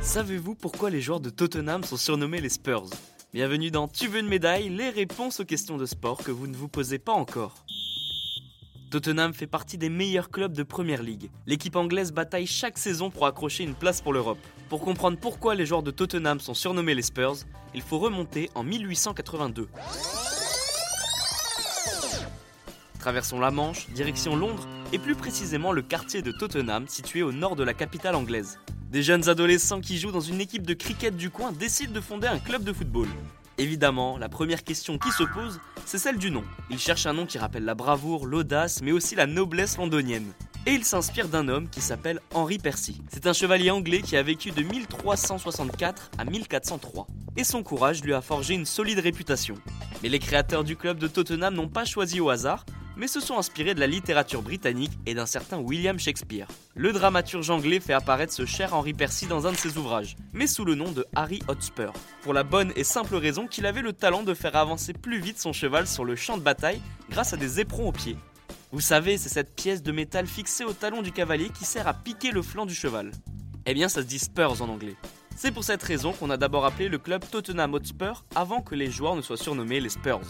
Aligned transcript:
Savez-vous 0.00 0.54
pourquoi 0.54 0.90
les 0.90 1.00
joueurs 1.00 1.20
de 1.20 1.30
Tottenham 1.30 1.84
sont 1.84 1.98
surnommés 1.98 2.40
les 2.40 2.48
Spurs? 2.48 2.88
Bienvenue 3.34 3.70
dans 3.70 3.88
Tu 3.88 4.08
veux 4.08 4.20
une 4.20 4.28
médaille? 4.28 4.70
Les 4.70 4.88
réponses 4.88 5.40
aux 5.40 5.44
questions 5.44 5.76
de 5.76 5.84
sport 5.84 6.24
que 6.24 6.30
vous 6.30 6.46
ne 6.46 6.56
vous 6.56 6.66
posez 6.66 6.98
pas 6.98 7.12
encore. 7.12 7.64
Tottenham 8.90 9.34
fait 9.34 9.46
partie 9.46 9.76
des 9.76 9.90
meilleurs 9.90 10.30
clubs 10.30 10.54
de 10.54 10.62
Première 10.62 11.02
League. 11.02 11.30
L'équipe 11.46 11.76
anglaise 11.76 12.10
bataille 12.10 12.46
chaque 12.46 12.78
saison 12.78 13.10
pour 13.10 13.26
accrocher 13.26 13.64
une 13.64 13.74
place 13.74 14.00
pour 14.00 14.14
l'Europe. 14.14 14.38
Pour 14.70 14.80
comprendre 14.80 15.18
pourquoi 15.20 15.54
les 15.54 15.66
joueurs 15.66 15.82
de 15.82 15.90
Tottenham 15.90 16.40
sont 16.40 16.54
surnommés 16.54 16.94
les 16.94 17.02
Spurs, 17.02 17.36
il 17.74 17.82
faut 17.82 17.98
remonter 17.98 18.48
en 18.54 18.62
1882. 18.62 19.68
Traversons 23.08 23.40
la 23.40 23.50
Manche, 23.50 23.88
direction 23.88 24.36
Londres, 24.36 24.68
et 24.92 24.98
plus 24.98 25.14
précisément 25.14 25.72
le 25.72 25.80
quartier 25.80 26.20
de 26.20 26.30
Tottenham 26.30 26.86
situé 26.88 27.22
au 27.22 27.32
nord 27.32 27.56
de 27.56 27.64
la 27.64 27.72
capitale 27.72 28.14
anglaise. 28.14 28.58
Des 28.90 29.02
jeunes 29.02 29.30
adolescents 29.30 29.80
qui 29.80 29.96
jouent 29.96 30.12
dans 30.12 30.20
une 30.20 30.42
équipe 30.42 30.66
de 30.66 30.74
cricket 30.74 31.16
du 31.16 31.30
coin 31.30 31.50
décident 31.50 31.94
de 31.94 32.02
fonder 32.02 32.26
un 32.26 32.38
club 32.38 32.64
de 32.64 32.72
football. 32.74 33.08
Évidemment, 33.56 34.18
la 34.18 34.28
première 34.28 34.62
question 34.62 34.98
qui 34.98 35.10
se 35.10 35.22
pose, 35.22 35.58
c'est 35.86 35.96
celle 35.96 36.18
du 36.18 36.30
nom. 36.30 36.44
Ils 36.68 36.78
cherchent 36.78 37.06
un 37.06 37.14
nom 37.14 37.24
qui 37.24 37.38
rappelle 37.38 37.64
la 37.64 37.74
bravoure, 37.74 38.26
l'audace, 38.26 38.82
mais 38.82 38.92
aussi 38.92 39.14
la 39.14 39.26
noblesse 39.26 39.78
londonienne. 39.78 40.34
Et 40.66 40.72
ils 40.72 40.84
s'inspirent 40.84 41.28
d'un 41.28 41.48
homme 41.48 41.70
qui 41.70 41.80
s'appelle 41.80 42.20
Henry 42.34 42.58
Percy. 42.58 43.00
C'est 43.08 43.26
un 43.26 43.32
chevalier 43.32 43.70
anglais 43.70 44.02
qui 44.02 44.18
a 44.18 44.22
vécu 44.22 44.50
de 44.50 44.62
1364 44.62 46.10
à 46.18 46.26
1403. 46.26 47.06
Et 47.38 47.44
son 47.44 47.62
courage 47.62 48.04
lui 48.04 48.12
a 48.12 48.20
forgé 48.20 48.52
une 48.52 48.66
solide 48.66 48.98
réputation. 48.98 49.54
Mais 50.02 50.10
les 50.10 50.18
créateurs 50.18 50.62
du 50.62 50.76
club 50.76 50.98
de 50.98 51.08
Tottenham 51.08 51.54
n'ont 51.54 51.68
pas 51.68 51.86
choisi 51.86 52.20
au 52.20 52.28
hasard, 52.28 52.66
mais 52.98 53.08
se 53.08 53.20
sont 53.20 53.38
inspirés 53.38 53.74
de 53.74 53.80
la 53.80 53.86
littérature 53.86 54.42
britannique 54.42 54.92
et 55.06 55.14
d'un 55.14 55.24
certain 55.24 55.58
William 55.58 55.98
Shakespeare. 55.98 56.48
Le 56.74 56.92
dramaturge 56.92 57.48
anglais 57.48 57.80
fait 57.80 57.92
apparaître 57.92 58.32
ce 58.32 58.44
cher 58.44 58.74
Henry 58.74 58.92
Percy 58.92 59.26
dans 59.26 59.46
un 59.46 59.52
de 59.52 59.56
ses 59.56 59.78
ouvrages, 59.78 60.16
mais 60.32 60.46
sous 60.46 60.64
le 60.64 60.74
nom 60.74 60.90
de 60.90 61.06
Harry 61.14 61.40
Hotspur, 61.48 61.92
pour 62.22 62.34
la 62.34 62.42
bonne 62.42 62.72
et 62.76 62.84
simple 62.84 63.16
raison 63.16 63.46
qu'il 63.46 63.64
avait 63.64 63.80
le 63.80 63.92
talent 63.92 64.24
de 64.24 64.34
faire 64.34 64.56
avancer 64.56 64.92
plus 64.92 65.20
vite 65.20 65.38
son 65.38 65.52
cheval 65.52 65.86
sur 65.86 66.04
le 66.04 66.16
champ 66.16 66.36
de 66.36 66.42
bataille 66.42 66.82
grâce 67.08 67.32
à 67.32 67.36
des 67.36 67.60
éperons 67.60 67.88
aux 67.88 67.92
pieds. 67.92 68.16
Vous 68.72 68.80
savez, 68.80 69.16
c'est 69.16 69.30
cette 69.30 69.54
pièce 69.54 69.82
de 69.82 69.92
métal 69.92 70.26
fixée 70.26 70.64
au 70.64 70.72
talon 70.72 71.00
du 71.00 71.12
cavalier 71.12 71.48
qui 71.48 71.64
sert 71.64 71.88
à 71.88 71.94
piquer 71.94 72.32
le 72.32 72.42
flanc 72.42 72.66
du 72.66 72.74
cheval. 72.74 73.12
Eh 73.64 73.74
bien, 73.74 73.88
ça 73.88 74.02
se 74.02 74.06
dit 74.06 74.18
Spurs 74.18 74.60
en 74.60 74.68
anglais. 74.68 74.96
C'est 75.36 75.52
pour 75.52 75.62
cette 75.62 75.82
raison 75.82 76.12
qu'on 76.12 76.30
a 76.30 76.36
d'abord 76.36 76.64
appelé 76.64 76.88
le 76.88 76.98
club 76.98 77.24
Tottenham 77.30 77.72
Hotspur 77.74 78.24
avant 78.34 78.60
que 78.60 78.74
les 78.74 78.90
joueurs 78.90 79.14
ne 79.14 79.22
soient 79.22 79.36
surnommés 79.36 79.80
les 79.80 79.88
Spurs. 79.88 80.20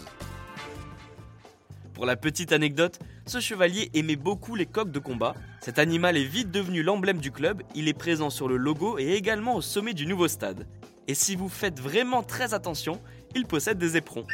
Pour 1.99 2.05
la 2.05 2.15
petite 2.15 2.53
anecdote, 2.53 2.97
ce 3.25 3.41
chevalier 3.41 3.91
aimait 3.93 4.15
beaucoup 4.15 4.55
les 4.55 4.65
coqs 4.65 4.89
de 4.89 4.99
combat. 4.99 5.35
Cet 5.59 5.79
animal 5.79 6.15
est 6.15 6.23
vite 6.23 6.49
devenu 6.49 6.81
l'emblème 6.81 7.17
du 7.17 7.29
club, 7.29 7.61
il 7.75 7.89
est 7.89 7.93
présent 7.93 8.29
sur 8.29 8.47
le 8.47 8.55
logo 8.55 8.97
et 8.97 9.15
également 9.15 9.55
au 9.55 9.61
sommet 9.61 9.93
du 9.93 10.07
nouveau 10.07 10.29
stade. 10.29 10.65
Et 11.09 11.13
si 11.13 11.35
vous 11.35 11.49
faites 11.49 11.77
vraiment 11.77 12.23
très 12.23 12.53
attention, 12.53 13.01
il 13.35 13.45
possède 13.45 13.77
des 13.77 13.97
éperons. 13.97 14.25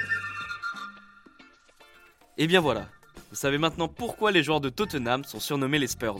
Et 2.37 2.45
bien 2.45 2.61
voilà, 2.61 2.87
vous 3.31 3.35
savez 3.35 3.57
maintenant 3.57 3.87
pourquoi 3.87 4.31
les 4.31 4.43
joueurs 4.43 4.61
de 4.61 4.69
Tottenham 4.69 5.23
sont 5.23 5.39
surnommés 5.39 5.79
les 5.79 5.87
Spurs. 5.87 6.19